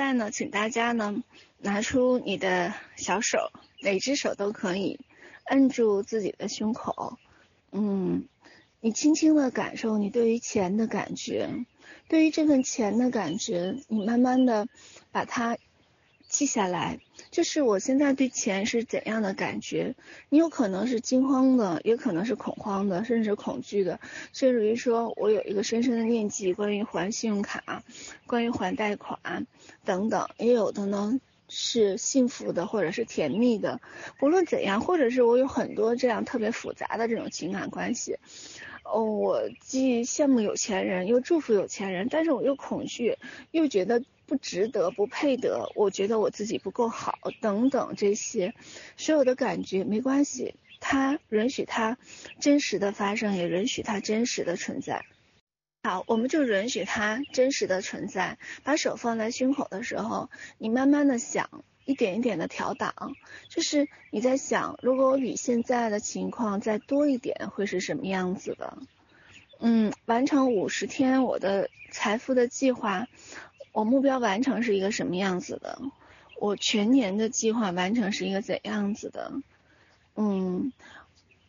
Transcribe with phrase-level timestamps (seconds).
[0.00, 1.22] 现在呢，请大家呢
[1.58, 3.52] 拿出你的小手，
[3.82, 4.98] 哪只手都可以，
[5.44, 7.18] 摁住自己的胸口，
[7.70, 8.24] 嗯，
[8.80, 11.50] 你轻轻的感受你对于钱的感觉，
[12.08, 14.68] 对于这份钱的感觉，你慢慢的
[15.12, 15.58] 把它
[16.30, 16.98] 记下来。
[17.30, 19.94] 就是我现在对钱是怎样的感觉？
[20.30, 24.00] 你有可能是惊慌的，也可能是恐慌的，甚至恐惧的，
[24.32, 27.84] 甚至于说我有一个深深的念记，关于还信用卡，
[28.26, 29.46] 关于还贷款
[29.84, 33.80] 等等，也有的呢是幸福的，或者是甜蜜的。
[34.18, 38.16] 不论怎样，或者是我有很多这样特别复杂的这种情感关系。
[38.82, 43.18] 哦，我既羡慕有钱人，又祝福有钱人，但是我又恐惧，
[43.52, 44.02] 又觉得。
[44.30, 48.54] 不值得，不配得，我觉得我自己不够好，等等这些，
[48.96, 51.98] 所有的感觉没关系，它允许它
[52.38, 55.04] 真实的发生，也允许它真实的存在。
[55.82, 58.38] 好，我们就允许它真实的存在。
[58.62, 63.16] 把手放在胸口的时候，你慢慢的想，一点一点的调档，
[63.48, 68.78] 就是你在想，如果我比现在的情况再多一点，会是什么样子的？
[69.58, 73.08] 嗯，完成五十天我的财富的计划。
[73.72, 75.80] 我目标完成是一个什么样子的？
[76.38, 79.32] 我全年的计划完成是一个怎样子的？
[80.16, 80.72] 嗯，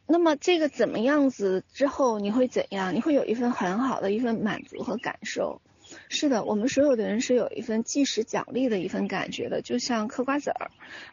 [0.05, 2.93] 那么这个怎么样子之后你会怎样？
[2.93, 5.61] 你会有一份很好的一份满足和感受。
[6.09, 10.71] 是的，我们所有的人是有一份即时奖励的一份感觉的，就像嗑瓜子儿。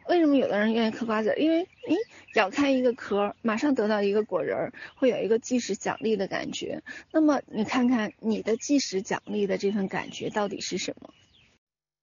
[0.09, 1.37] 为什么有的人愿意嗑瓜子儿？
[1.37, 1.97] 因为，诶，
[2.35, 6.83] 咬开一个壳，马上得到一个果仁儿，会有一个即时奖励的感觉。
[7.13, 11.11] 那么你看看你的即时奖励的这份感觉到底是什么？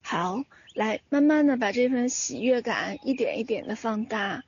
[0.03, 4.44] 好，来慢慢的把这份喜悦感一点一点的放大。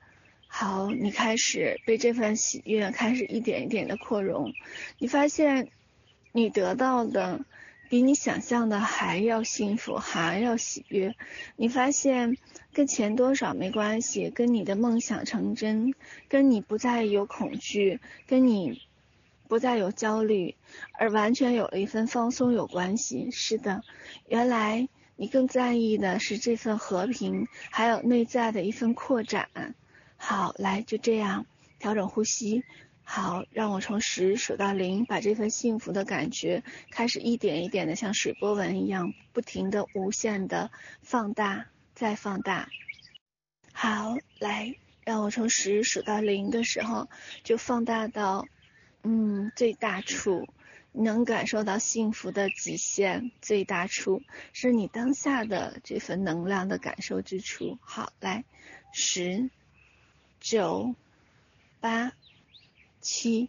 [0.46, 4.52] 好，你开始被这份喜悦开始一点一点的扩容。
[4.98, 5.68] 你发现
[6.32, 7.40] 你得到的。
[7.88, 11.14] 比你想象的还要幸福，还要喜悦。
[11.56, 12.36] 你发现
[12.72, 15.94] 跟钱多少没关系，跟你的梦想成真，
[16.28, 18.82] 跟你不再有恐惧，跟你
[19.48, 20.54] 不再有焦虑，
[20.98, 23.30] 而完全有了一份放松有关系。
[23.30, 23.82] 是的，
[24.28, 29.48] 原来你更在意的是这份和平，还有内在的一份扩展。
[30.18, 31.46] 好，来，就这样
[31.78, 32.64] 调整呼吸。
[33.10, 40.70] 好，让我从十数到零，把这份幸福的感觉开始一点一点的像水波纹一样，不停的无限的
[41.00, 42.68] 放大，再放大。
[43.72, 44.74] 好，来，
[45.06, 47.08] 让我从十数到零的时候，
[47.44, 48.46] 就放大到，
[49.02, 50.46] 嗯，最大处，
[50.92, 57.78] 能感受到幸福的极限，最大处是你当下的这份能量的感受之处。
[57.80, 58.44] 好，来，
[58.92, 59.48] 十、
[60.40, 60.94] 九、
[61.80, 62.12] 八。
[63.00, 63.48] 七、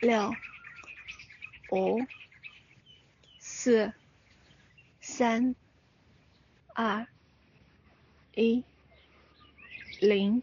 [0.00, 0.34] 六、
[1.70, 2.00] 五、
[3.38, 3.92] 四、
[5.00, 5.54] 三、
[6.74, 7.06] 二、
[8.34, 8.62] 一、
[10.00, 10.42] 零，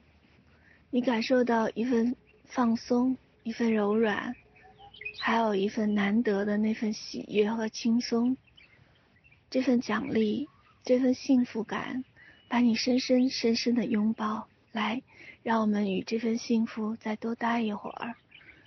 [0.89, 4.35] 你感受到一份放松，一份柔软，
[5.19, 8.37] 还有一份难得的那份喜悦和轻松。
[9.49, 10.49] 这份奖励，
[10.83, 12.03] 这份幸福感，
[12.49, 14.49] 把你深深深深的拥抱。
[14.77, 15.01] 来，
[15.41, 18.15] 让我们与这份幸福再多待一会儿。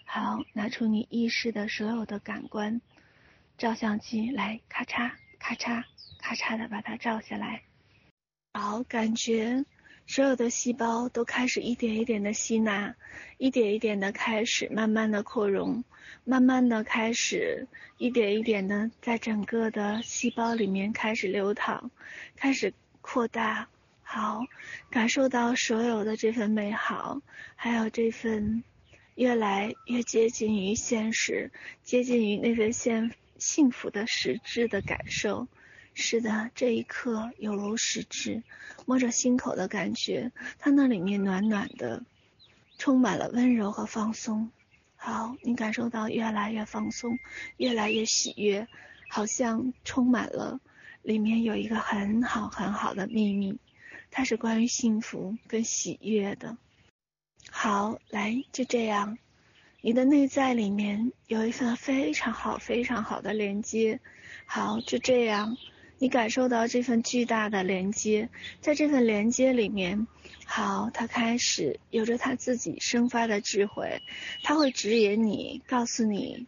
[0.04, 2.81] 好，拿出你意识的所有的感官，
[3.56, 5.84] 照相机来，咔嚓咔嚓
[6.19, 7.62] 咔嚓的把它照下来。
[8.54, 9.65] 好，感觉
[10.09, 12.97] 所有的细胞都开始一点一点的吸纳，
[13.38, 15.84] 一点一点的开始慢慢的扩容，
[16.25, 21.92] 慢慢的开始一点一点的在整个的细胞里面开始流淌，
[22.34, 23.69] 开始扩大。
[24.12, 24.44] 好，
[24.91, 27.22] 感受到所有的这份美好，
[27.54, 28.65] 还有这份
[29.15, 31.53] 越来越接近于现实，
[31.84, 35.47] 接近于那份现幸福的实质的感受。
[35.94, 38.43] 是的，这一刻有如实质，
[38.84, 42.03] 摸着心口的感觉，它那里面暖暖的，
[42.78, 44.50] 充满了温柔和放松。
[44.97, 47.16] 好，你感受到越来越放松，
[47.59, 48.66] 越来越喜悦，
[49.09, 50.59] 好像充满了，
[51.03, 53.56] 里面有一个很好很好的秘密。
[54.10, 56.57] 它是关于幸福跟喜悦的。
[57.51, 59.18] 好，来，就这样，
[59.80, 64.01] 你的内在里面有一份非常好、非常好的连接。
[64.47, 65.57] 好，就这样，
[65.98, 68.28] 你感受到这份巨大的连接，
[68.60, 70.07] 在这份连接里面，
[70.45, 74.03] 好，它开始有着它自己生发的智慧，
[74.42, 76.47] 它会指引你，告诉你，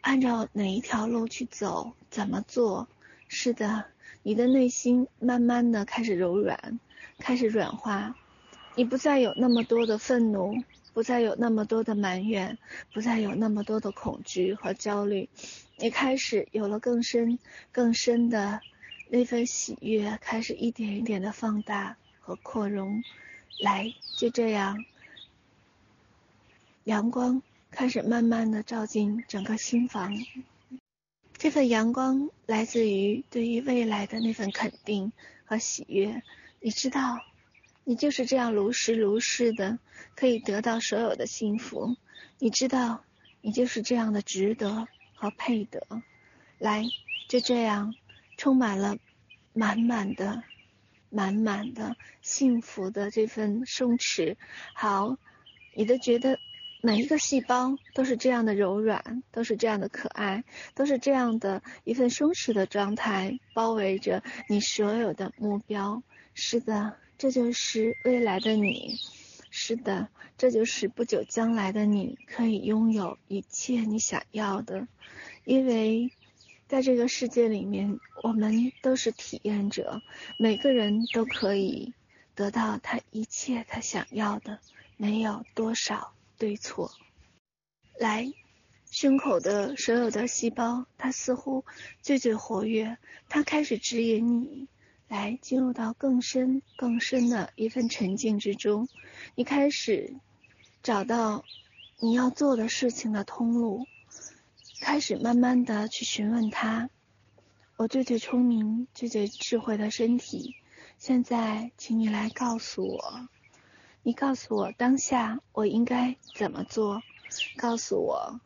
[0.00, 2.88] 按照哪一条路去走，怎么做。
[3.26, 3.86] 是的，
[4.22, 6.78] 你的内心慢慢的开始柔软。
[7.20, 8.16] 开始软化，
[8.74, 10.52] 你不再有那么多的愤怒，
[10.92, 12.58] 不再有那么多的埋怨，
[12.92, 15.28] 不再有那么多的恐惧和焦虑，
[15.76, 17.38] 你开始有了更深、
[17.70, 18.60] 更深的
[19.08, 23.04] 那份喜悦开始一点一点的放大和扩容，
[23.60, 24.84] 来，就这样，
[26.82, 27.40] 阳光
[27.70, 30.12] 开始慢慢的照进整个心房。
[31.44, 35.12] 这份阳光来自于对于未来的那份肯定
[35.44, 36.22] 和喜悦。
[36.58, 37.20] 你知道，
[37.84, 39.78] 你就是这样如实如是的
[40.14, 41.98] 可以得到所有的幸福。
[42.38, 43.04] 你知道，
[43.42, 45.86] 你就是这样的值得和配得。
[46.56, 46.86] 来，
[47.28, 47.94] 就这样，
[48.38, 48.96] 充满了
[49.52, 50.42] 满满的、
[51.10, 54.36] 满满的幸福的这份松弛。
[54.74, 55.18] 好，
[55.74, 56.38] 你都觉得
[56.84, 60.44] 每一个细胞都是这样的柔软，都是这样的可爱，
[60.74, 66.02] 都是这样的一份松弛的状态，包围着你所有的目标。
[66.34, 68.96] 是的，这就是未来的你。
[69.50, 74.86] 是的，这就是不久将来的你，可以拥有一切你想要的，
[75.44, 76.12] 因为。
[76.66, 80.00] 在这个世界里面，我们都是体验者，
[80.38, 81.92] 每个人都可以
[82.34, 84.58] 得到他一切他想要的，
[84.96, 86.90] 没有多少对错。
[87.98, 88.32] 来，
[88.90, 91.64] 胸口的所有的细胞，它似乎
[92.02, 92.98] 最最活跃，
[93.28, 94.68] 它开始指引你
[95.08, 98.88] 来进入到更深更深的一份沉静之中，
[99.34, 100.16] 你开始
[100.82, 101.44] 找到
[102.00, 103.86] 你要做的事情的通路。
[104.80, 106.90] 开始慢慢的去询问他，
[107.76, 110.56] 我最最聪明、最最智慧的身体，
[110.98, 113.28] 现在请你来告诉我，
[114.04, 117.02] 你告诉我当下我应该怎么做，
[117.56, 118.38] 告诉我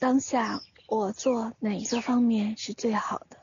[0.00, 3.36] 当下我做哪一个方面是最好的，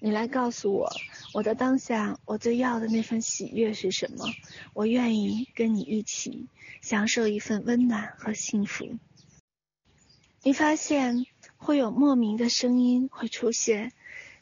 [0.00, 0.90] 你来告诉我
[1.32, 4.26] 我的当下我最要的那份喜悦是什么，
[4.74, 6.48] 我愿意跟你一起
[6.82, 8.86] 享受一份温暖和幸福。
[10.42, 11.24] 你发现。
[11.56, 13.92] 会有莫名的声音会出现，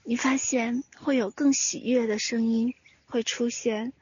[0.02, 2.74] 你发现会有更喜悦的声音
[3.06, 3.92] 会出现，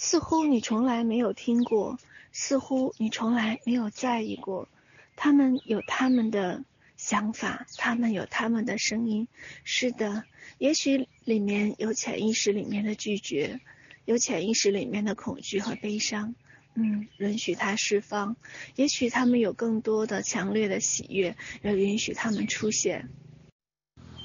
[0.00, 1.98] 似乎你从来没有听过，
[2.30, 4.68] 似乎你从来没有在意过。
[5.16, 6.62] 他们有他们的
[6.96, 9.26] 想法，他们有他们的声音。
[9.64, 10.22] 是的，
[10.58, 13.60] 也许里面有潜意识里面的拒绝，
[14.04, 16.36] 有潜意识里面的恐惧和悲伤。
[16.74, 18.36] 嗯，允许它释放。
[18.76, 23.08] 也许他们有更多的强烈的喜悦，要允许他们出现。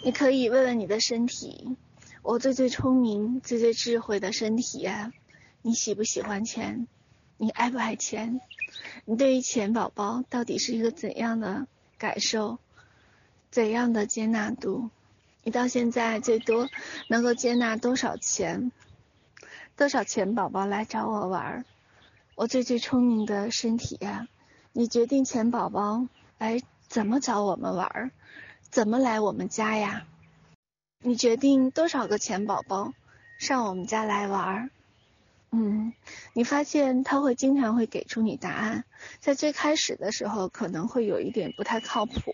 [0.06, 1.76] 你可以问问你的身体，
[2.22, 5.12] 我最最聪明、最最智慧的身体呀，
[5.66, 6.88] 你喜不喜欢钱？
[7.38, 8.42] 你爱不爱钱？
[9.06, 11.68] 你对于钱宝宝到底是一个怎样的
[11.98, 12.60] 感受？
[13.50, 14.90] 怎样的接纳度？
[15.42, 16.68] 你到现在最多
[17.08, 18.74] 能够接纳多少钱？
[19.78, 21.66] 多少钱宝宝来找我玩儿？
[22.36, 24.28] 我最最聪明的身体呀，
[24.74, 28.12] 你决定钱宝宝来怎么找我们玩儿，
[28.64, 30.06] 怎么来我们家呀？
[31.00, 32.94] 你决定多少个钱宝宝
[33.40, 34.70] 上我们家来玩儿？
[35.54, 35.94] 嗯，
[36.34, 38.84] 你发现他会经常会给出你答案，
[39.20, 42.34] 在最开始的时候可能会有一点不太靠谱，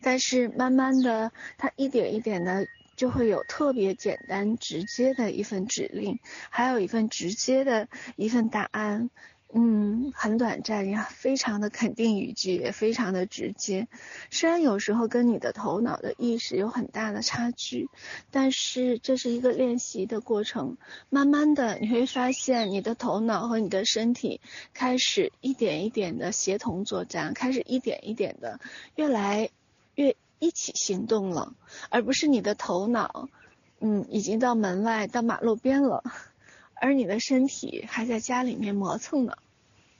[0.00, 2.66] 但是慢慢的他一点一点的。
[2.96, 9.10] 就会有特别简单直接的一份指令，还有一份直接的一份答案，
[9.52, 13.88] 嗯，很短暂呀，非常的肯定语句，也非常的直接。
[14.30, 17.88] 虽然有时候跟你的头脑的意识有很大的差距，
[18.30, 20.76] 但是这是一个练习的过程。
[21.08, 24.40] 慢慢的你会发现，你的头脑和你的身体
[24.74, 28.60] 开始一点一点的协同作战，开始一点一点的
[28.94, 29.50] 越来
[29.94, 30.16] 越。
[30.38, 31.54] 一起行动了，
[31.88, 33.30] 而不是你的头脑，
[33.80, 36.04] 嗯，已经到门外到马路边了，
[36.76, 39.36] 而你的身体还在家里面磨蹭呢。